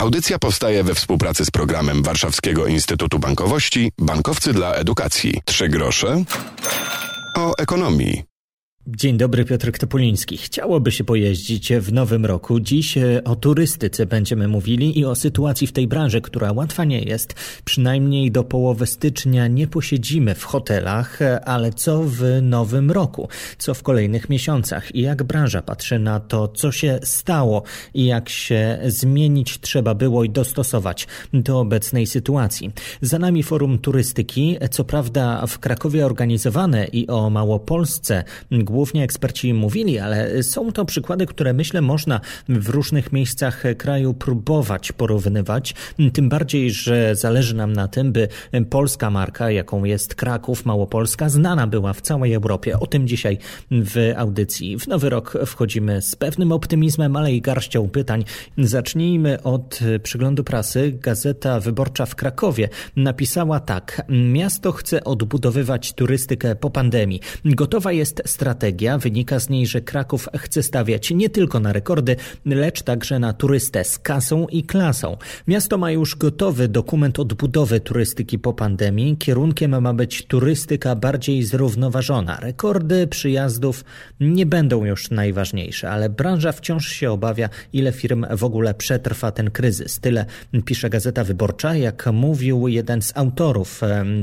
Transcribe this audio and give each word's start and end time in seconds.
Audycja 0.00 0.38
powstaje 0.38 0.84
we 0.84 0.94
współpracy 0.94 1.44
z 1.44 1.50
programem 1.50 2.02
Warszawskiego 2.02 2.66
Instytutu 2.66 3.18
Bankowości 3.18 3.92
Bankowcy 3.98 4.52
dla 4.52 4.74
Edukacji. 4.74 5.42
Trzy 5.44 5.68
grosze 5.68 6.24
o 7.36 7.56
ekonomii. 7.58 8.29
Dzień 8.86 9.16
dobry, 9.16 9.44
Piotr 9.44 9.72
Topuliński. 9.72 10.36
Chciałoby 10.36 10.92
się 10.92 11.04
pojeździć 11.04 11.72
w 11.72 11.92
nowym 11.92 12.26
roku. 12.26 12.60
Dziś 12.60 12.98
e, 12.98 13.24
o 13.24 13.36
turystyce 13.36 14.06
będziemy 14.06 14.48
mówili 14.48 14.98
i 14.98 15.04
o 15.04 15.14
sytuacji 15.14 15.66
w 15.66 15.72
tej 15.72 15.88
branży, 15.88 16.20
która 16.20 16.52
łatwa 16.52 16.84
nie 16.84 17.02
jest. 17.02 17.34
Przynajmniej 17.64 18.30
do 18.30 18.44
połowy 18.44 18.86
stycznia 18.86 19.48
nie 19.48 19.66
posiedzimy 19.66 20.34
w 20.34 20.44
hotelach, 20.44 21.22
e, 21.22 21.44
ale 21.44 21.72
co 21.72 22.02
w 22.02 22.22
nowym 22.42 22.90
roku? 22.90 23.28
Co 23.58 23.74
w 23.74 23.82
kolejnych 23.82 24.28
miesiącach? 24.28 24.94
I 24.94 25.00
jak 25.00 25.22
branża 25.22 25.62
patrzy 25.62 25.98
na 25.98 26.20
to, 26.20 26.48
co 26.48 26.72
się 26.72 26.98
stało 27.02 27.62
i 27.94 28.06
jak 28.06 28.28
się 28.28 28.78
zmienić 28.86 29.60
trzeba 29.60 29.94
było 29.94 30.24
i 30.24 30.30
dostosować 30.30 31.06
do 31.32 31.60
obecnej 31.60 32.06
sytuacji? 32.06 32.70
Za 33.00 33.18
nami 33.18 33.42
Forum 33.42 33.78
Turystyki, 33.78 34.56
co 34.70 34.84
prawda 34.84 35.46
w 35.46 35.58
Krakowie 35.58 36.06
organizowane 36.06 36.86
i 36.86 37.06
o 37.08 37.30
Małopolsce, 37.30 38.24
głównie 38.70 39.04
eksperci 39.04 39.54
mówili, 39.54 39.98
ale 39.98 40.42
są 40.42 40.72
to 40.72 40.84
przykłady, 40.84 41.26
które 41.26 41.52
myślę 41.52 41.80
można 41.80 42.20
w 42.48 42.68
różnych 42.68 43.12
miejscach 43.12 43.62
kraju 43.78 44.14
próbować 44.14 44.92
porównywać. 44.92 45.74
Tym 46.12 46.28
bardziej, 46.28 46.70
że 46.70 47.16
zależy 47.16 47.56
nam 47.56 47.72
na 47.72 47.88
tym, 47.88 48.12
by 48.12 48.28
polska 48.70 49.10
marka, 49.10 49.50
jaką 49.50 49.84
jest 49.84 50.14
Kraków, 50.14 50.66
Małopolska, 50.66 51.28
znana 51.28 51.66
była 51.66 51.92
w 51.92 52.00
całej 52.00 52.34
Europie. 52.34 52.80
O 52.80 52.86
tym 52.86 53.08
dzisiaj 53.08 53.38
w 53.70 54.12
audycji. 54.16 54.78
W 54.78 54.86
nowy 54.86 55.10
rok 55.10 55.38
wchodzimy 55.46 56.02
z 56.02 56.16
pewnym 56.16 56.52
optymizmem, 56.52 57.16
ale 57.16 57.32
i 57.32 57.40
garścią 57.40 57.88
pytań. 57.88 58.24
Zacznijmy 58.58 59.42
od 59.42 59.80
przeglądu 60.02 60.44
prasy. 60.44 60.98
Gazeta 61.02 61.60
Wyborcza 61.60 62.06
w 62.06 62.14
Krakowie 62.14 62.68
napisała 62.96 63.60
tak. 63.60 64.02
Miasto 64.08 64.72
chce 64.72 65.04
odbudowywać 65.04 65.92
turystykę 65.92 66.56
po 66.56 66.70
pandemii. 66.70 67.20
Gotowa 67.44 67.92
jest 67.92 68.22
strategia 68.26 68.59
strategia. 68.60 68.98
Wynika 68.98 69.40
z 69.40 69.48
niej, 69.48 69.66
że 69.66 69.80
Kraków 69.80 70.28
chce 70.36 70.62
stawiać 70.62 71.10
nie 71.10 71.30
tylko 71.30 71.60
na 71.60 71.72
rekordy, 71.72 72.16
lecz 72.46 72.82
także 72.82 73.18
na 73.18 73.32
turystę 73.32 73.84
z 73.84 73.98
kasą 73.98 74.46
i 74.46 74.62
klasą. 74.62 75.16
Miasto 75.46 75.78
ma 75.78 75.90
już 75.90 76.16
gotowy 76.16 76.68
dokument 76.68 77.18
odbudowy 77.18 77.80
turystyki 77.80 78.38
po 78.38 78.52
pandemii. 78.52 79.16
Kierunkiem 79.16 79.82
ma 79.82 79.94
być 79.94 80.26
turystyka 80.26 80.94
bardziej 80.94 81.42
zrównoważona. 81.42 82.36
Rekordy 82.40 83.06
przyjazdów 83.06 83.84
nie 84.20 84.46
będą 84.46 84.84
już 84.84 85.10
najważniejsze, 85.10 85.90
ale 85.90 86.10
branża 86.10 86.52
wciąż 86.52 86.88
się 86.88 87.10
obawia, 87.10 87.48
ile 87.72 87.92
firm 87.92 88.26
w 88.36 88.44
ogóle 88.44 88.74
przetrwa 88.74 89.32
ten 89.32 89.50
kryzys. 89.50 90.00
Tyle 90.00 90.26
pisze 90.64 90.90
Gazeta 90.90 91.24
Wyborcza, 91.24 91.74
jak 91.74 92.06
mówił 92.12 92.68
jeden 92.68 93.02
z 93.02 93.16
autorów 93.16 93.80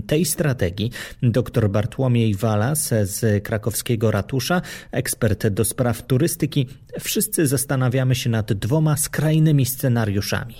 tej 0.07 0.25
strategii, 0.25 0.91
dr 1.23 1.69
Bartłomiej 1.69 2.35
Walas 2.35 2.93
z 3.03 3.43
krakowskiego 3.43 4.11
ratu 4.11 4.26
ratusza, 4.27 4.61
ekspert 4.91 5.47
do 5.47 5.65
spraw 5.65 6.01
turystyki, 6.01 6.67
wszyscy 6.99 7.47
zastanawiamy 7.47 8.15
się 8.15 8.29
nad 8.29 8.53
dwoma 8.53 8.97
skrajnymi 8.97 9.65
scenariuszami. 9.65 10.55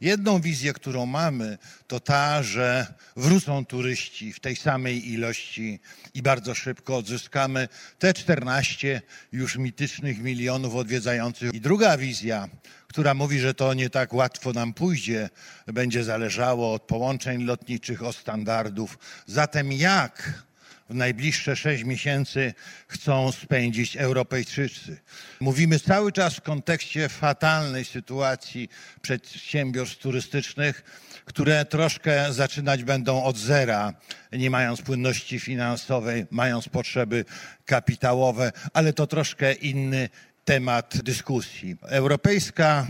Jedną 0.00 0.40
wizję, 0.40 0.72
którą 0.72 1.06
mamy, 1.06 1.58
to 1.86 2.00
ta, 2.00 2.42
że 2.42 2.94
wrócą 3.16 3.64
turyści 3.64 4.32
w 4.32 4.40
tej 4.40 4.56
samej 4.56 5.12
ilości 5.12 5.80
i 6.14 6.22
bardzo 6.22 6.54
szybko 6.54 6.96
odzyskamy 6.96 7.68
te 7.98 8.14
14 8.14 9.02
już 9.32 9.56
mitycznych 9.56 10.18
milionów 10.22 10.74
odwiedzających. 10.74 11.54
I 11.54 11.60
druga 11.60 11.96
wizja, 11.96 12.48
która 12.86 13.14
mówi, 13.14 13.40
że 13.40 13.54
to 13.54 13.74
nie 13.74 13.90
tak 13.90 14.14
łatwo 14.14 14.52
nam 14.52 14.74
pójdzie, 14.74 15.30
będzie 15.66 16.04
zależało 16.04 16.72
od 16.72 16.82
połączeń 16.82 17.44
lotniczych, 17.44 18.02
od 18.02 18.16
standardów. 18.16 18.98
Zatem 19.26 19.72
jak 19.72 20.42
w 20.88 20.94
najbliższe 20.94 21.56
sześć 21.56 21.84
miesięcy 21.84 22.54
chcą 22.88 23.32
spędzić 23.32 23.96
Europejczycy. 23.96 25.00
Mówimy 25.40 25.80
cały 25.80 26.12
czas 26.12 26.34
w 26.34 26.40
kontekście 26.40 27.08
fatalnej 27.08 27.84
sytuacji 27.84 28.68
przedsiębiorstw 29.02 29.98
turystycznych, 29.98 30.82
które 31.24 31.64
troszkę 31.64 32.32
zaczynać 32.32 32.84
będą 32.84 33.22
od 33.22 33.38
zera, 33.38 33.92
nie 34.32 34.50
mając 34.50 34.82
płynności 34.82 35.40
finansowej, 35.40 36.26
mając 36.30 36.68
potrzeby 36.68 37.24
kapitałowe, 37.64 38.52
ale 38.72 38.92
to 38.92 39.06
troszkę 39.06 39.52
inny 39.52 40.08
temat 40.44 41.02
dyskusji. 41.02 41.76
Europejska 41.82 42.86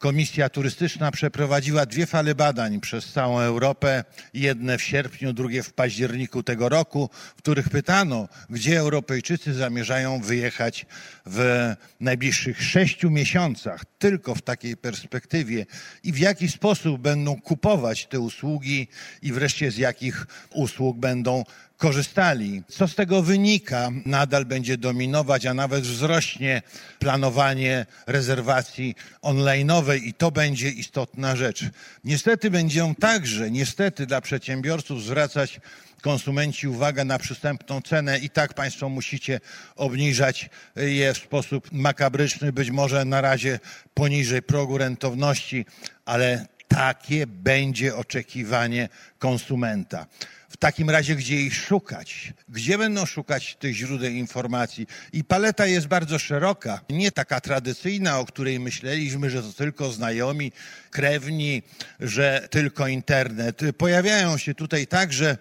Komisja 0.00 0.48
Turystyczna 0.48 1.10
przeprowadziła 1.10 1.86
dwie 1.86 2.06
fale 2.06 2.34
badań 2.34 2.80
przez 2.80 3.12
całą 3.12 3.40
Europę, 3.40 4.04
jedne 4.34 4.78
w 4.78 4.82
sierpniu, 4.82 5.32
drugie 5.32 5.62
w 5.62 5.72
październiku 5.72 6.42
tego 6.42 6.68
roku, 6.68 7.10
w 7.36 7.38
których 7.42 7.68
pytano, 7.68 8.28
gdzie 8.50 8.78
Europejczycy 8.78 9.54
zamierzają 9.54 10.20
wyjechać 10.20 10.86
w 11.26 11.70
najbliższych 12.00 12.62
sześciu 12.62 13.10
miesiącach, 13.10 13.84
tylko 13.98 14.34
w 14.34 14.42
takiej 14.42 14.76
perspektywie. 14.76 15.66
I 16.02 16.12
w 16.12 16.18
jaki 16.18 16.48
sposób 16.48 17.00
będą 17.00 17.40
kupować 17.40 18.06
te 18.06 18.20
usługi 18.20 18.88
i 19.22 19.32
wreszcie 19.32 19.70
z 19.70 19.76
jakich 19.76 20.26
usług 20.50 20.98
będą 20.98 21.44
korzystali. 21.80 22.62
Co 22.68 22.88
z 22.88 22.94
tego 22.94 23.22
wynika? 23.22 23.90
Nadal 24.06 24.44
będzie 24.44 24.78
dominować, 24.78 25.46
a 25.46 25.54
nawet 25.54 25.84
wzrośnie 25.84 26.62
planowanie 26.98 27.86
rezerwacji 28.06 28.94
online'owej 29.22 30.04
i 30.04 30.14
to 30.14 30.30
będzie 30.30 30.70
istotna 30.70 31.36
rzecz. 31.36 31.64
Niestety 32.04 32.50
będą 32.50 32.94
także, 32.94 33.50
niestety 33.50 34.06
dla 34.06 34.20
przedsiębiorców 34.20 35.02
zwracać 35.02 35.60
konsumenci 36.02 36.68
uwagę 36.68 37.04
na 37.04 37.18
przystępną 37.18 37.80
cenę 37.80 38.18
i 38.18 38.30
tak 38.30 38.54
Państwo 38.54 38.88
musicie 38.88 39.40
obniżać 39.76 40.50
je 40.76 41.14
w 41.14 41.18
sposób 41.18 41.72
makabryczny, 41.72 42.52
być 42.52 42.70
może 42.70 43.04
na 43.04 43.20
razie 43.20 43.58
poniżej 43.94 44.42
progu 44.42 44.78
rentowności, 44.78 45.66
ale 46.04 46.46
takie 46.76 47.26
będzie 47.26 47.96
oczekiwanie 47.96 48.88
konsumenta. 49.18 50.06
W 50.48 50.56
takim 50.56 50.90
razie, 50.90 51.16
gdzie 51.16 51.36
ich 51.36 51.54
szukać? 51.54 52.32
Gdzie 52.48 52.78
będą 52.78 53.06
szukać 53.06 53.56
tych 53.56 53.74
źródeł 53.74 54.10
informacji? 54.10 54.86
I 55.12 55.24
paleta 55.24 55.66
jest 55.66 55.86
bardzo 55.86 56.18
szeroka, 56.18 56.80
nie 56.90 57.12
taka 57.12 57.40
tradycyjna, 57.40 58.18
o 58.18 58.24
której 58.24 58.60
myśleliśmy, 58.60 59.30
że 59.30 59.42
to 59.42 59.52
tylko 59.52 59.92
znajomi, 59.92 60.52
krewni, 60.90 61.62
że 62.00 62.48
tylko 62.50 62.86
internet. 62.86 63.60
Pojawiają 63.78 64.38
się 64.38 64.54
tutaj 64.54 64.86
także 64.86 65.38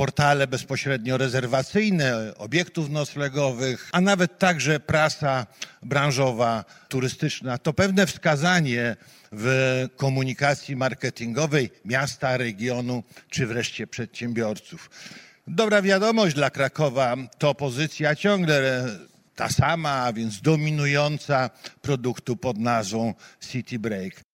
portale 0.00 0.46
bezpośrednio 0.46 1.16
rezerwacyjne, 1.16 2.34
obiektów 2.38 2.90
noclegowych, 2.90 3.88
a 3.92 4.00
nawet 4.00 4.38
także 4.38 4.80
prasa 4.80 5.46
branżowa, 5.82 6.64
turystyczna. 6.88 7.58
To 7.58 7.72
pewne 7.72 8.06
wskazanie 8.06 8.96
w 9.32 9.86
komunikacji 9.96 10.76
marketingowej 10.76 11.70
miasta, 11.84 12.36
regionu 12.36 13.02
czy 13.30 13.46
wreszcie 13.46 13.86
przedsiębiorców. 13.86 14.90
Dobra 15.46 15.82
wiadomość 15.82 16.34
dla 16.34 16.50
Krakowa 16.50 17.16
to 17.38 17.54
pozycja 17.54 18.16
ciągle 18.16 18.86
ta 19.36 19.48
sama, 19.48 19.90
a 19.90 20.12
więc 20.12 20.40
dominująca 20.40 21.50
produktu 21.82 22.36
pod 22.36 22.58
nazwą 22.58 23.14
City 23.40 23.78
Break. 23.78 24.29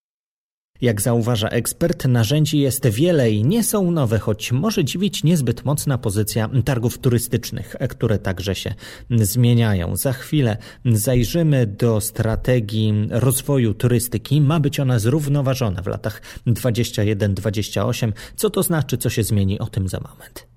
Jak 0.82 1.02
zauważa 1.02 1.50
ekspert, 1.50 2.06
narzędzi 2.06 2.60
jest 2.60 2.88
wiele 2.88 3.32
i 3.32 3.44
nie 3.44 3.64
są 3.64 3.92
nowe, 3.92 4.20
choć 4.20 4.52
może 4.52 4.86
dziwić 4.86 5.24
niezbyt 5.24 5.66
mocna 5.66 5.98
pozycja 5.98 6.50
targów 6.66 6.98
turystycznych, 6.98 7.76
które 7.90 8.20
także 8.20 8.56
się 8.56 8.74
zmieniają. 9.12 9.96
Za 9.96 10.14
chwilę 10.14 10.58
zajrzymy 10.86 11.68
do 11.68 12.02
strategii 12.02 13.08
rozwoju 13.10 13.74
turystyki. 13.74 14.42
Ma 14.42 14.60
być 14.60 14.80
ona 14.80 15.00
zrównoważona 15.00 15.82
w 15.82 15.88
latach 15.88 16.22
21-28. 16.48 18.12
Co 18.36 18.50
to 18.50 18.64
znaczy, 18.64 18.98
co 18.98 19.10
się 19.10 19.24
zmieni? 19.24 19.60
O 19.60 19.68
tym 19.68 19.88
za 19.88 20.00
moment. 20.00 20.48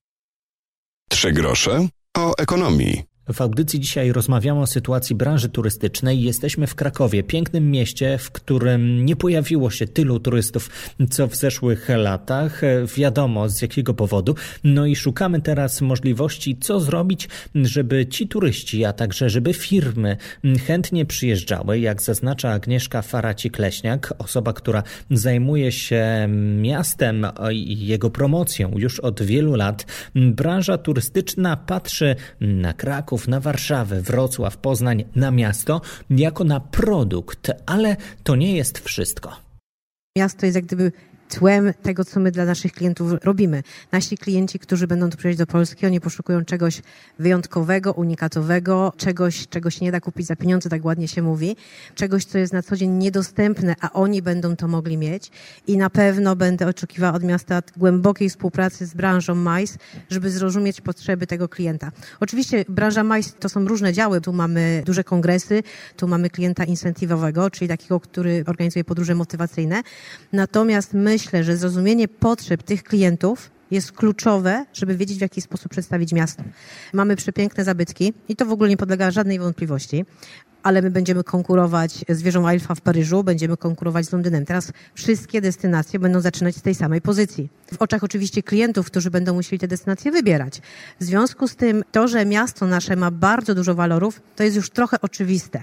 Trzy 1.08 1.32
grosze 1.32 1.88
o 2.16 2.36
ekonomii. 2.38 3.02
W 3.32 3.40
audycji 3.40 3.80
dzisiaj 3.80 4.12
rozmawiamy 4.12 4.60
o 4.60 4.66
sytuacji 4.66 5.16
branży 5.16 5.48
turystycznej. 5.48 6.22
Jesteśmy 6.22 6.66
w 6.66 6.74
Krakowie, 6.74 7.22
pięknym 7.22 7.70
mieście, 7.70 8.18
w 8.18 8.30
którym 8.30 9.04
nie 9.04 9.16
pojawiło 9.16 9.70
się 9.70 9.86
tylu 9.86 10.20
turystów, 10.20 10.70
co 11.10 11.26
w 11.26 11.36
zeszłych 11.36 11.88
latach. 11.88 12.62
Wiadomo 12.96 13.48
z 13.48 13.62
jakiego 13.62 13.94
powodu. 13.94 14.34
No 14.64 14.86
i 14.86 14.96
szukamy 14.96 15.40
teraz 15.40 15.80
możliwości, 15.80 16.56
co 16.60 16.80
zrobić, 16.80 17.28
żeby 17.54 18.06
ci 18.06 18.28
turyści, 18.28 18.84
a 18.84 18.92
także 18.92 19.30
żeby 19.30 19.54
firmy 19.54 20.16
chętnie 20.66 21.06
przyjeżdżały. 21.06 21.78
Jak 21.78 22.02
zaznacza 22.02 22.50
Agnieszka 22.50 23.00
Faraci-Kleśniak, 23.00 24.12
osoba, 24.18 24.52
która 24.52 24.82
zajmuje 25.10 25.72
się 25.72 26.28
miastem 26.56 27.26
i 27.52 27.86
jego 27.86 28.10
promocją 28.10 28.72
już 28.76 29.00
od 29.00 29.22
wielu 29.22 29.54
lat, 29.54 29.86
branża 30.14 30.78
turystyczna 30.78 31.56
patrzy 31.56 32.16
na 32.40 32.72
Kraków, 32.72 33.17
Kraków, 33.18 33.28
na 33.28 33.40
Warszawę, 33.40 34.00
Wrocław, 34.00 34.56
Poznań, 34.56 35.04
na 35.16 35.30
miasto 35.30 35.80
jako 36.10 36.44
na 36.44 36.60
produkt, 36.60 37.50
ale 37.66 37.96
to 38.24 38.36
nie 38.36 38.56
jest 38.56 38.78
wszystko. 38.78 39.36
Miasto 40.18 40.46
jest 40.46 40.56
jak 40.56 40.64
gdyby 40.64 40.92
tłem 41.28 41.74
tego, 41.82 42.04
co 42.04 42.20
my 42.20 42.30
dla 42.30 42.44
naszych 42.44 42.72
klientów 42.72 43.12
robimy. 43.24 43.62
Nasi 43.92 44.18
klienci, 44.18 44.58
którzy 44.58 44.86
będą 44.86 45.10
tu 45.10 45.16
przyjeżdżać 45.16 45.46
do 45.46 45.52
Polski, 45.52 45.86
oni 45.86 46.00
poszukują 46.00 46.44
czegoś 46.44 46.82
wyjątkowego, 47.18 47.92
unikatowego, 47.92 48.92
czegoś, 48.96 49.48
czego 49.48 49.70
się 49.70 49.84
nie 49.84 49.92
da 49.92 50.00
kupić 50.00 50.26
za 50.26 50.36
pieniądze, 50.36 50.68
tak 50.68 50.84
ładnie 50.84 51.08
się 51.08 51.22
mówi, 51.22 51.56
czegoś, 51.94 52.24
co 52.24 52.38
jest 52.38 52.52
na 52.52 52.62
co 52.62 52.76
dzień 52.76 52.90
niedostępne, 52.90 53.74
a 53.80 53.92
oni 53.92 54.22
będą 54.22 54.56
to 54.56 54.68
mogli 54.68 54.96
mieć 54.96 55.30
i 55.66 55.76
na 55.76 55.90
pewno 55.90 56.36
będę 56.36 56.66
oczekiwała 56.66 57.14
od 57.14 57.24
miasta 57.24 57.62
głębokiej 57.76 58.30
współpracy 58.30 58.86
z 58.86 58.94
branżą 58.94 59.34
MAIS, 59.34 59.78
żeby 60.10 60.30
zrozumieć 60.30 60.80
potrzeby 60.80 61.26
tego 61.26 61.48
klienta. 61.48 61.92
Oczywiście 62.20 62.64
branża 62.68 63.04
MAIS 63.04 63.34
to 63.40 63.48
są 63.48 63.68
różne 63.68 63.92
działy, 63.92 64.20
tu 64.20 64.32
mamy 64.32 64.82
duże 64.86 65.04
kongresy, 65.04 65.62
tu 65.96 66.08
mamy 66.08 66.30
klienta 66.30 66.64
incentywowego, 66.64 67.50
czyli 67.50 67.68
takiego, 67.68 68.00
który 68.00 68.44
organizuje 68.46 68.84
podróże 68.84 69.14
motywacyjne, 69.14 69.82
natomiast 70.32 70.94
my 70.94 71.17
myślę, 71.18 71.44
że 71.44 71.56
zrozumienie 71.56 72.08
potrzeb 72.08 72.62
tych 72.62 72.82
klientów 72.82 73.50
jest 73.70 73.92
kluczowe, 73.92 74.66
żeby 74.72 74.96
wiedzieć, 74.96 75.18
w 75.18 75.20
jaki 75.20 75.40
sposób 75.40 75.72
przedstawić 75.72 76.12
miasto. 76.12 76.42
Mamy 76.92 77.16
przepiękne 77.16 77.64
zabytki 77.64 78.12
i 78.28 78.36
to 78.36 78.46
w 78.46 78.52
ogóle 78.52 78.68
nie 78.68 78.76
podlega 78.76 79.10
żadnej 79.10 79.38
wątpliwości, 79.38 80.04
ale 80.62 80.82
my 80.82 80.90
będziemy 80.90 81.24
konkurować 81.24 82.04
z 82.08 82.22
wieżą 82.22 82.48
Eiffla 82.48 82.74
w 82.74 82.80
Paryżu, 82.80 83.24
będziemy 83.24 83.56
konkurować 83.56 84.06
z 84.06 84.12
Londynem. 84.12 84.44
Teraz 84.44 84.72
wszystkie 84.94 85.40
destynacje 85.40 85.98
będą 85.98 86.20
zaczynać 86.20 86.56
z 86.56 86.62
tej 86.62 86.74
samej 86.74 87.00
pozycji. 87.00 87.48
W 87.74 87.82
oczach 87.82 88.04
oczywiście 88.04 88.42
klientów, 88.42 88.86
którzy 88.86 89.10
będą 89.10 89.34
musieli 89.34 89.58
te 89.58 89.68
destynacje 89.68 90.12
wybierać. 90.12 90.60
W 91.00 91.04
związku 91.04 91.48
z 91.48 91.56
tym 91.56 91.84
to, 91.92 92.08
że 92.08 92.26
miasto 92.26 92.66
nasze 92.66 92.96
ma 92.96 93.10
bardzo 93.10 93.54
dużo 93.54 93.74
walorów, 93.74 94.20
to 94.36 94.44
jest 94.44 94.56
już 94.56 94.70
trochę 94.70 95.00
oczywiste. 95.00 95.62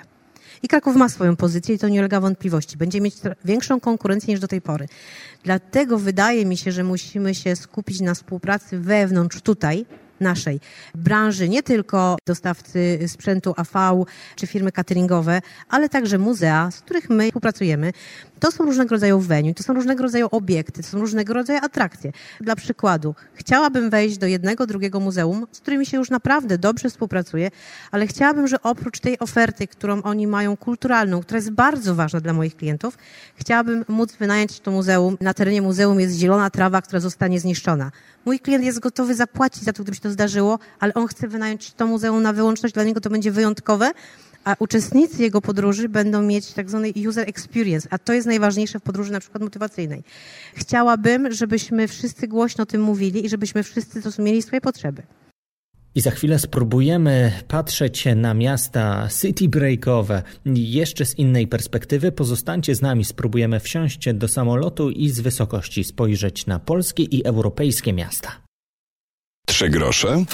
I 0.64 0.68
Kraków 0.68 0.96
ma 0.96 1.10
swoją 1.10 1.36
pozycję 1.36 1.76
i 1.76 1.80
to 1.80 1.88
nie 1.88 2.00
ulega 2.00 2.20
wątpliwości. 2.20 2.78
Będzie 2.78 3.02
mieć 3.02 3.16
większą 3.46 3.80
konkurencję 3.80 4.34
niż 4.34 4.40
do 4.40 4.48
tej 4.48 4.62
pory. 4.62 4.88
Dlatego 5.44 5.98
wydaje 5.98 6.46
mi 6.46 6.58
się, 6.58 6.72
że 6.72 6.84
musimy 6.84 7.36
się 7.36 7.56
skupić 7.56 8.02
na 8.02 8.14
współpracy 8.14 8.80
wewnątrz 8.80 9.42
tutaj, 9.42 9.86
naszej 10.20 10.60
branży, 10.96 11.50
nie 11.50 11.64
tylko 11.64 12.18
dostawcy 12.28 13.00
sprzętu 13.08 13.54
AV 13.58 14.06
czy 14.36 14.48
firmy 14.48 14.72
cateringowe, 14.72 15.42
ale 15.70 15.90
także 15.90 16.18
muzea, 16.18 16.72
z 16.72 16.82
których 16.82 17.10
my 17.10 17.26
współpracujemy. 17.28 17.94
To 18.40 18.52
są 18.52 18.66
różnego 18.66 18.90
rodzaju 18.90 19.20
venue, 19.20 19.54
to 19.54 19.64
są 19.64 19.74
różnego 19.74 20.04
rodzaju 20.04 20.28
obiekty, 20.32 20.84
to 20.84 20.90
są 20.90 21.00
różnego 21.00 21.34
rodzaju 21.34 21.60
atrakcje. 21.64 22.12
Dla 22.42 22.56
przykładu, 22.56 23.16
chciałabym 23.34 23.90
wejść 23.90 24.18
do 24.18 24.28
jednego, 24.28 24.68
drugiego 24.68 25.00
muzeum, 25.00 25.48
z 25.52 25.60
którymi 25.60 25.86
się 25.86 25.98
już 25.98 26.10
naprawdę 26.10 26.58
dobrze 26.58 26.90
współpracuję, 26.90 27.52
ale 27.92 28.08
chciałabym, 28.08 28.48
że 28.48 28.62
oprócz 28.62 29.00
tej 29.00 29.20
oferty, 29.20 29.68
którą 29.68 30.02
oni 30.02 30.28
mają 30.28 30.58
kulturalną, 30.58 31.22
która 31.22 31.38
jest 31.38 31.52
bardzo 31.52 31.96
ważna 31.96 32.22
dla 32.22 32.34
moich 32.34 32.56
klientów, 32.56 32.98
chciałabym 33.36 33.86
móc 33.88 34.16
wynająć 34.16 34.60
to 34.60 34.72
muzeum. 34.72 35.18
Na 35.22 35.34
terenie 35.34 35.62
muzeum 35.62 36.00
jest 36.00 36.18
zielona 36.18 36.50
trawa, 36.50 36.82
która 36.82 37.00
zostanie 37.00 37.40
zniszczona. 37.40 37.92
Mój 38.26 38.40
klient 38.40 38.66
jest 38.66 38.80
gotowy 38.80 39.16
zapłacić 39.16 39.64
za 39.64 39.74
to, 39.74 39.84
gdyby 39.84 39.96
się 39.96 40.02
to 40.06 40.12
zdarzyło, 40.12 40.60
ale 40.80 40.94
on 40.94 41.08
chce 41.08 41.28
wynająć 41.28 41.74
to 41.74 41.88
muzeum 41.88 42.24
na 42.24 42.34
wyłączność, 42.34 42.74
dla 42.74 42.84
niego 42.84 43.02
to 43.02 43.10
będzie 43.10 43.32
wyjątkowe, 43.32 43.92
a 44.44 44.56
uczestnicy 44.60 45.22
jego 45.22 45.42
podróży 45.42 45.90
będą 45.90 46.22
mieć 46.22 46.54
tak 46.54 46.70
zwany 46.70 46.94
user 47.08 47.30
experience, 47.30 47.88
a 47.92 47.98
to 47.98 48.14
jest 48.14 48.28
najważniejsze 48.28 48.80
w 48.80 48.84
podróży 48.84 49.12
na 49.12 49.20
przykład 49.20 49.44
motywacyjnej. 49.44 50.04
Chciałabym, 50.56 51.32
żebyśmy 51.32 51.88
wszyscy 51.88 52.28
głośno 52.28 52.64
o 52.64 52.66
tym 52.66 52.82
mówili 52.82 53.26
i 53.26 53.30
żebyśmy 53.30 53.64
wszyscy 53.64 54.02
zrozumieli 54.02 54.42
swoje 54.42 54.62
potrzeby. 54.62 55.04
I 55.96 56.02
za 56.02 56.12
chwilę 56.12 56.40
spróbujemy 56.40 57.32
patrzeć 57.48 58.06
na 58.16 58.34
miasta 58.34 59.08
city 59.22 59.50
breakowe 59.50 60.24
jeszcze 60.46 61.06
z 61.06 61.20
innej 61.20 61.48
perspektywy. 61.48 62.12
Pozostańcie 62.12 62.76
z 62.76 62.82
nami, 62.82 63.06
spróbujemy 63.06 63.60
wsiąść 63.60 64.14
do 64.14 64.28
samolotu 64.28 64.90
i 64.90 65.10
z 65.10 65.20
wysokości 65.20 65.84
spojrzeć 65.84 66.46
na 66.46 66.60
polskie 66.60 67.04
i 67.04 67.26
europejskie 67.26 67.94
miasta. 67.94 68.45
Trzy 69.56 69.70
grosze 69.70 70.26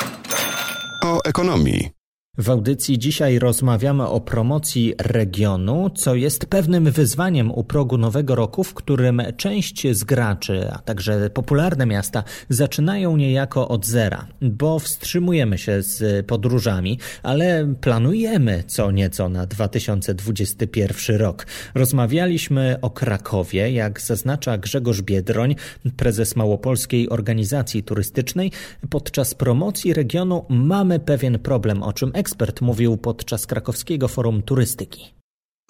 o 1.04 1.20
ekonomii. 1.26 2.01
W 2.38 2.50
audycji 2.50 3.00
dzisiaj 3.00 3.40
rozmawiamy 3.40 4.08
o 4.08 4.22
promocji 4.22 4.94
regionu, 4.98 5.90
co 5.96 6.16
jest 6.16 6.46
pewnym 6.46 6.92
wyzwaniem 6.92 7.52
u 7.52 7.64
progu 7.64 7.98
nowego 7.98 8.36
roku, 8.36 8.64
w 8.64 8.74
którym 8.74 9.22
część 9.38 9.88
z 9.92 10.04
graczy, 10.04 10.70
a 10.72 10.78
także 10.80 11.30
popularne 11.30 11.86
miasta 11.86 12.24
zaczynają 12.50 13.18
niejako 13.18 13.68
od 13.68 13.86
zera, 13.86 14.28
bo 14.42 14.80
wstrzymujemy 14.80 15.58
się 15.58 15.82
z 15.82 16.26
podróżami, 16.26 17.00
ale 17.24 17.74
planujemy 17.82 18.64
co 18.68 18.92
nieco 18.92 19.30
na 19.30 19.46
2021 19.46 21.18
rok. 21.18 21.48
Rozmawialiśmy 21.76 22.78
o 22.82 22.90
Krakowie, 22.90 23.72
jak 23.72 24.02
zaznacza 24.02 24.58
Grzegorz 24.58 25.02
Biedroń, 25.02 25.56
prezes 25.98 26.36
Małopolskiej 26.36 27.10
Organizacji 27.10 27.84
Turystycznej. 27.84 28.52
Podczas 28.90 29.36
promocji 29.36 29.94
regionu 29.94 30.46
mamy 30.50 31.00
pewien 31.00 31.40
problem, 31.40 31.84
o 31.84 31.94
czym 31.94 32.12
ekspert 32.22 32.62
mówił 32.62 32.98
podczas 32.98 33.48
krakowskiego 33.48 34.08
forum 34.08 34.42
turystyki. 34.44 35.14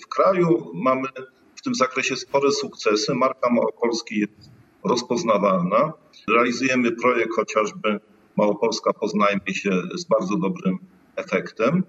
W 0.01 0.07
kraju 0.07 0.71
mamy 0.73 1.07
w 1.55 1.61
tym 1.61 1.75
zakresie 1.75 2.15
spore 2.15 2.51
sukcesy. 2.51 3.15
Marka 3.15 3.49
Małopolski 3.49 4.19
jest 4.19 4.51
rozpoznawalna. 4.83 5.93
Realizujemy 6.35 6.91
projekt 6.91 7.35
chociażby 7.35 7.99
Małopolska 8.37 8.93
Poznajmy 8.93 9.53
się 9.53 9.71
z 9.95 10.05
bardzo 10.05 10.37
dobrym 10.37 10.77
efektem. 11.15 11.83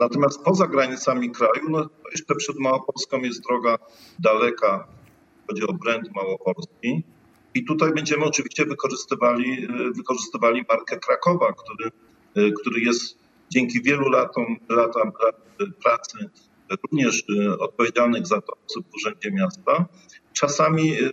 Natomiast 0.00 0.42
poza 0.44 0.66
granicami 0.66 1.30
kraju, 1.30 1.70
no 1.70 1.88
jeszcze 2.12 2.34
przed 2.34 2.56
Małopolską 2.58 3.18
jest 3.18 3.42
droga 3.42 3.78
daleka, 4.18 4.88
chodzi 5.46 5.62
o 5.66 5.72
brand 5.72 6.14
Małopolski. 6.14 7.02
I 7.54 7.64
tutaj 7.64 7.92
będziemy 7.92 8.24
oczywiście 8.24 8.64
wykorzystywali, 8.64 9.68
wykorzystywali 9.96 10.64
markę 10.68 10.96
Krakowa, 10.98 11.52
który, 11.52 11.90
który 12.60 12.80
jest 12.80 13.23
dzięki 13.54 13.82
wielu 13.82 14.08
latom, 14.08 14.56
latom 14.68 15.12
pracy 15.82 16.18
również 16.82 17.24
y, 17.30 17.58
odpowiedzialnych 17.58 18.26
za 18.26 18.40
to 18.40 18.52
osób 18.66 18.86
w 18.90 18.94
Urzędzie 18.94 19.30
Miasta, 19.32 19.86
czasami 20.32 20.92
y, 20.92 21.10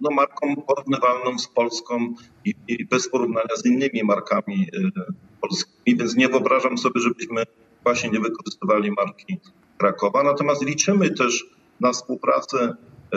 no, 0.00 0.10
marką 0.10 0.56
porównywalną 0.56 1.38
z 1.38 1.48
Polską 1.48 2.14
i, 2.44 2.54
i 2.68 2.86
bez 2.86 3.10
porównania 3.10 3.56
z 3.56 3.66
innymi 3.66 4.04
markami 4.04 4.66
y, 4.74 4.90
polskimi, 5.40 5.96
więc 5.98 6.16
nie 6.16 6.28
wyobrażam 6.28 6.78
sobie, 6.78 7.00
żebyśmy 7.00 7.42
właśnie 7.82 8.10
nie 8.10 8.20
wykorzystywali 8.20 8.90
marki 8.90 9.40
Krakowa. 9.78 10.22
Natomiast 10.22 10.64
liczymy 10.64 11.10
też 11.10 11.46
na 11.80 11.92
współpracę 11.92 12.74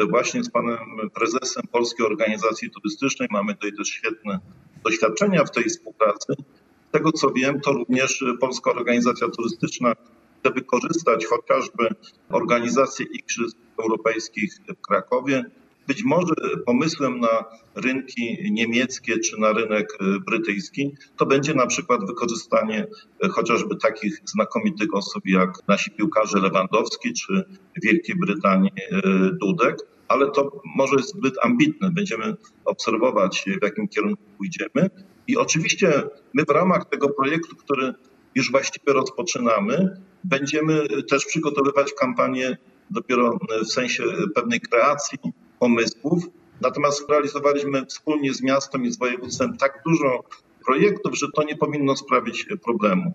właśnie 0.10 0.44
z 0.44 0.50
panem 0.50 0.78
prezesem 1.16 1.64
Polskiej 1.72 2.06
Organizacji 2.06 2.72
Turystycznej. 2.72 3.28
Mamy 3.32 3.54
tutaj 3.54 3.72
też 3.78 3.88
świetne 3.88 4.40
doświadczenia 4.84 5.46
w 5.46 5.52
tej 5.52 5.64
współpracy 5.64 6.34
tego 6.94 7.12
co 7.12 7.32
wiem, 7.32 7.62
to 7.62 7.72
również 7.74 8.24
Polska 8.40 8.72
Organizacja 8.72 9.28
Turystyczna 9.30 9.94
chce 10.40 10.54
wykorzystać 10.54 11.26
chociażby 11.26 11.88
organizację 12.30 13.06
Igrzysk 13.06 13.58
Europejskich 13.84 14.54
w 14.68 14.88
Krakowie. 14.88 15.46
Być 15.88 16.04
może 16.04 16.34
pomysłem 16.66 17.20
na 17.20 17.46
rynki 17.76 18.52
niemieckie 18.52 19.20
czy 19.20 19.40
na 19.40 19.54
rynek 19.54 19.98
brytyjski 20.26 20.96
to 21.18 21.26
będzie 21.26 21.54
na 21.54 21.68
przykład 21.68 22.08
wykorzystanie 22.08 22.88
chociażby 23.32 23.76
takich 23.76 24.22
znakomitych 24.26 24.94
osób 24.94 25.24
jak 25.26 25.50
nasi 25.68 25.92
piłkarze 25.92 26.40
Lewandowski 26.40 27.14
czy 27.14 27.44
Wielkiej 27.84 28.16
Brytanii 28.16 28.72
Dudek, 29.42 29.76
ale 30.08 30.32
to 30.32 30.62
może 30.76 30.96
jest 30.96 31.10
zbyt 31.10 31.34
ambitne. 31.44 31.92
Będziemy 31.92 32.36
obserwować, 32.66 33.46
w 33.62 33.64
jakim 33.64 33.88
kierunku 33.88 34.24
pójdziemy. 34.38 34.90
I 35.28 35.38
oczywiście 35.38 36.04
my 36.34 36.44
w 36.46 36.50
ramach 36.50 36.90
tego 36.90 37.10
projektu, 37.10 37.56
który 37.56 37.94
już 38.36 38.52
właściwie 38.52 38.94
rozpoczynamy, 38.94 40.02
będziemy 40.24 40.88
też 41.10 41.26
przygotowywać 41.26 41.94
kampanię 41.94 42.58
dopiero 42.90 43.40
w 43.66 43.72
sensie 43.72 44.04
pewnej 44.36 44.62
kreacji 44.62 45.20
pomysłów. 45.60 46.24
Natomiast 46.62 47.10
realizowaliśmy 47.10 47.86
wspólnie 47.86 48.34
z 48.34 48.44
miastem 48.44 48.86
i 48.86 48.92
z 48.92 48.98
województwem 48.98 49.58
tak 49.58 49.82
dużo 49.86 50.24
projektów, 50.66 51.18
że 51.18 51.28
to 51.36 51.44
nie 51.44 51.58
powinno 51.58 51.96
sprawić 51.96 52.48
problemu. 52.64 53.14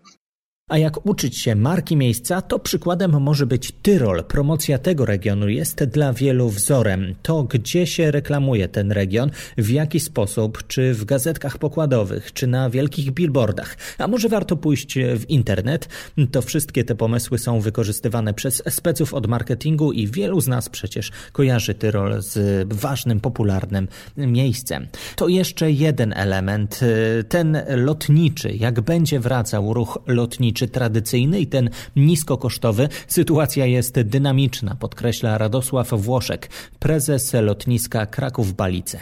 A 0.69 0.79
jak 0.79 1.07
uczyć 1.07 1.39
się 1.39 1.55
marki 1.55 1.97
miejsca, 1.97 2.43
to 2.43 2.59
przykładem 2.59 3.23
może 3.23 3.47
być 3.47 3.73
Tyrol. 3.83 4.25
Promocja 4.25 4.79
tego 4.79 5.05
regionu 5.05 5.49
jest 5.49 5.85
dla 5.85 6.13
wielu 6.13 6.49
wzorem. 6.49 7.15
To, 7.23 7.43
gdzie 7.43 7.87
się 7.87 8.11
reklamuje 8.11 8.69
ten 8.69 8.93
region, 8.93 9.31
w 9.59 9.71
jaki 9.71 10.01
sposób, 10.01 10.67
czy 10.67 10.95
w 10.95 11.05
gazetkach 11.05 11.59
pokładowych, 11.59 12.33
czy 12.33 12.47
na 12.47 12.71
wielkich 12.71 13.11
billboardach. 13.11 13.77
A 13.99 14.09
może 14.09 14.29
warto 14.29 14.57
pójść 14.57 14.95
w 14.95 15.31
internet? 15.31 15.89
To 16.33 16.43
wszystkie 16.43 16.85
te 16.85 16.95
pomysły 16.95 17.39
są 17.39 17.61
wykorzystywane 17.61 18.35
przez 18.35 18.63
speców 18.69 19.15
od 19.15 19.27
marketingu 19.27 19.93
i 19.93 20.07
wielu 20.07 20.41
z 20.41 20.49
nas 20.49 20.69
przecież 20.69 21.11
kojarzy 21.33 21.75
Tyrol 21.75 22.23
z 22.23 22.67
ważnym, 22.75 23.21
popularnym 23.21 23.89
miejscem. 24.17 24.89
To 25.17 25.29
jeszcze 25.29 25.71
jeden 25.71 26.13
element, 26.17 26.81
ten 27.29 27.59
lotniczy. 27.69 28.51
Jak 28.51 28.81
będzie 28.81 29.21
wracał 29.21 29.75
ruch 29.75 29.99
lotniczy 30.07 30.58
lotniczy 30.59 30.69
tradycyjny 30.69 31.41
i 31.41 31.47
ten 31.47 31.71
niskokosztowy. 31.97 32.89
Sytuacja 33.09 33.67
jest 33.67 34.01
dynamiczna, 34.01 34.77
podkreśla 34.81 35.39
Radosław 35.39 35.91
Włoszek, 35.91 36.49
prezes 36.79 37.33
lotniska 37.33 38.07
Kraków-Balice. 38.07 38.99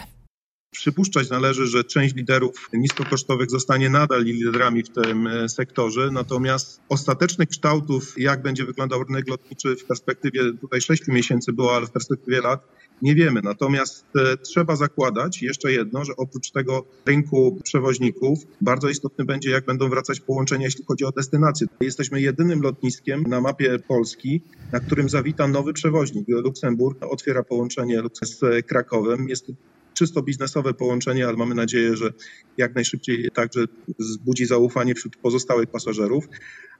Przypuszczać 0.71 1.29
należy, 1.29 1.67
że 1.67 1.83
część 1.83 2.15
liderów 2.15 2.69
niskokosztowych 2.73 3.49
zostanie 3.49 3.89
nadal 3.89 4.23
liderami 4.23 4.83
w 4.83 4.89
tym 4.89 5.27
e, 5.27 5.49
sektorze, 5.49 6.09
natomiast 6.11 6.81
ostatecznych 6.89 7.49
kształtów, 7.49 8.13
jak 8.17 8.41
będzie 8.41 8.65
wyglądał 8.65 9.03
rynek 9.03 9.27
lotniczy 9.27 9.75
w 9.75 9.85
perspektywie 9.85 10.53
tutaj 10.61 10.81
6 10.81 11.07
miesięcy 11.07 11.53
było, 11.53 11.75
ale 11.75 11.87
w 11.87 11.91
perspektywie 11.91 12.41
lat 12.41 12.67
nie 13.01 13.15
wiemy. 13.15 13.41
Natomiast 13.43 14.05
e, 14.15 14.37
trzeba 14.37 14.75
zakładać 14.75 15.41
jeszcze 15.41 15.71
jedno, 15.71 16.05
że 16.05 16.13
oprócz 16.17 16.51
tego 16.51 16.85
rynku 17.05 17.59
przewoźników 17.63 18.39
bardzo 18.61 18.89
istotny 18.89 19.25
będzie, 19.25 19.49
jak 19.49 19.65
będą 19.65 19.89
wracać 19.89 20.19
połączenia, 20.19 20.65
jeśli 20.65 20.85
chodzi 20.85 21.05
o 21.05 21.11
destynacje. 21.11 21.67
Jesteśmy 21.79 22.21
jedynym 22.21 22.61
lotniskiem 22.61 23.23
na 23.23 23.41
mapie 23.41 23.79
Polski, 23.79 24.41
na 24.71 24.79
którym 24.79 25.09
zawita 25.09 25.47
nowy 25.47 25.73
przewoźnik. 25.73 26.27
Luksemburg 26.27 27.05
otwiera 27.05 27.43
połączenie 27.43 28.01
z 28.23 28.65
Krakowem. 28.65 29.29
Jest 29.29 29.45
czysto 29.93 30.21
biznesowe 30.21 30.73
połączenie, 30.73 31.27
ale 31.27 31.37
mamy 31.37 31.55
nadzieję, 31.55 31.95
że 31.95 32.13
jak 32.57 32.75
najszybciej 32.75 33.29
także 33.33 33.65
zbudzi 33.99 34.45
zaufanie 34.45 34.95
wśród 34.95 35.15
pozostałych 35.15 35.69
pasażerów. 35.69 36.27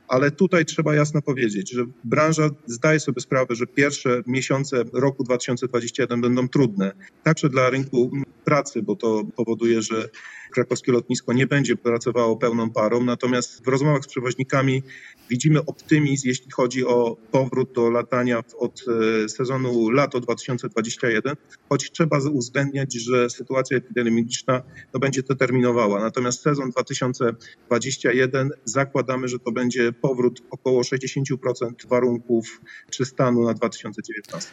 Ale 0.07 0.31
tutaj 0.31 0.65
trzeba 0.65 0.95
jasno 0.95 1.21
powiedzieć, 1.21 1.71
że 1.71 1.85
branża 2.03 2.49
zdaje 2.65 2.99
sobie 2.99 3.21
sprawę, 3.21 3.55
że 3.55 3.67
pierwsze 3.67 4.21
miesiące 4.27 4.83
roku 4.93 5.23
2021 5.23 6.21
będą 6.21 6.47
trudne, 6.47 6.91
także 7.23 7.49
dla 7.49 7.69
rynku 7.69 8.11
pracy, 8.45 8.81
bo 8.81 8.95
to 8.95 9.23
powoduje, 9.35 9.81
że 9.81 10.09
krakowskie 10.51 10.91
lotnisko 10.91 11.33
nie 11.33 11.47
będzie 11.47 11.75
pracowało 11.75 12.37
pełną 12.37 12.69
parą. 12.69 13.03
Natomiast 13.03 13.65
w 13.65 13.67
rozmowach 13.67 14.03
z 14.03 14.07
przewoźnikami 14.07 14.83
widzimy 15.29 15.65
optymizm, 15.65 16.27
jeśli 16.27 16.51
chodzi 16.51 16.85
o 16.85 17.17
powrót 17.31 17.71
do 17.73 17.89
latania 17.89 18.43
od 18.57 18.85
e, 19.23 19.29
sezonu 19.29 19.89
lato 19.89 20.19
2021, 20.19 21.35
choć 21.69 21.91
trzeba 21.91 22.19
uwzględniać, 22.31 22.93
że 22.93 23.29
sytuacja 23.29 23.77
epidemiologiczna 23.77 24.61
no, 24.93 24.99
będzie 24.99 25.23
to 25.23 25.35
terminowała. 25.35 25.99
Natomiast 25.99 26.41
sezon 26.41 26.69
2021 26.69 28.49
zakładamy, 28.65 29.27
że 29.27 29.39
to 29.39 29.51
będzie 29.51 29.93
powrót 30.01 30.41
około 30.49 30.81
60% 30.81 31.87
warunków 31.87 32.61
czy 32.89 33.05
stanu 33.05 33.43
na 33.43 33.53
2019. 33.53 34.51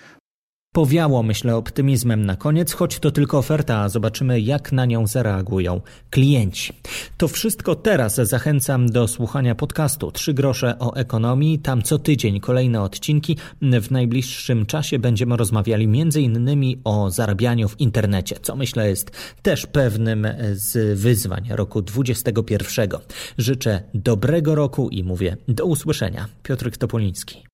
Powiało, 0.75 1.23
myślę, 1.23 1.57
optymizmem 1.57 2.27
na 2.27 2.37
koniec, 2.37 2.73
choć 2.73 2.99
to 2.99 3.11
tylko 3.11 3.39
oferta, 3.39 3.81
a 3.81 3.89
zobaczymy, 3.89 4.41
jak 4.41 4.73
na 4.73 4.85
nią 4.85 5.07
zareagują 5.07 5.81
klienci. 6.11 6.73
To 7.17 7.29
wszystko 7.29 7.75
teraz. 7.75 8.15
Zachęcam 8.15 8.87
do 8.87 9.09
słuchania 9.09 9.55
podcastu 9.55 10.13
Trzy 10.13 10.35
grosze 10.35 10.79
o 10.79 10.97
ekonomii. 10.97 11.59
Tam 11.59 11.83
co 11.83 11.99
tydzień 11.99 12.41
kolejne 12.41 12.83
odcinki. 12.83 13.37
W 13.63 13.91
najbliższym 13.91 14.67
czasie 14.67 14.99
będziemy 14.99 15.37
rozmawiali 15.37 15.89
innymi 16.17 16.81
o 16.85 17.11
zarabianiu 17.11 17.69
w 17.69 17.81
internecie, 17.81 18.37
co 18.43 18.57
myślę 18.57 18.89
jest 18.89 19.11
też 19.43 19.67
pewnym 19.67 20.27
z 20.53 20.99
wyzwań 20.99 21.49
roku 21.51 21.83
2021. 21.83 22.91
Życzę 23.39 23.83
dobrego 23.95 24.55
roku 24.55 24.89
i 24.89 25.05
mówię 25.05 25.37
do 25.49 25.65
usłyszenia. 25.65 26.29
Piotr 26.43 26.71
Topoliński. 26.79 27.54